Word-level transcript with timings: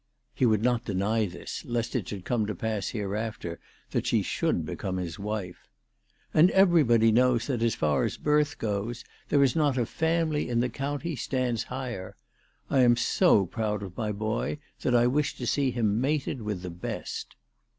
He 0.33 0.47
would 0.47 0.63
not 0.63 0.83
deny 0.83 1.27
this, 1.27 1.63
lest 1.63 1.95
it 1.95 2.07
should 2.07 2.25
come 2.25 2.47
to 2.47 2.55
pass 2.55 2.87
hereafter 2.87 3.59
that 3.91 4.07
she 4.07 4.23
should 4.23 4.65
become 4.65 4.97
his 4.97 5.19
wife." 5.19 5.67
And 6.33 6.49
everybody 6.49 7.11
knows 7.11 7.45
that 7.45 7.61
as 7.61 7.75
far 7.75 8.03
as 8.03 8.17
birth 8.17 8.57
goes 8.57 9.03
there 9.29 9.43
is 9.43 9.55
not 9.55 9.77
a 9.77 9.85
family 9.85 10.49
in 10.49 10.59
the 10.59 10.69
county 10.69 11.15
stands 11.15 11.65
higher. 11.65 12.15
I 12.67 12.79
am 12.79 12.97
so 12.97 13.45
proud 13.45 13.83
of 13.83 13.95
my 13.95 14.11
boy 14.11 14.57
that 14.81 14.95
I 14.95 15.05
wish 15.05 15.35
to 15.35 15.45
see 15.45 15.69
him 15.69 16.01
mated 16.01 16.41
with 16.41 16.63
the 16.63 16.71
best." 16.71 17.35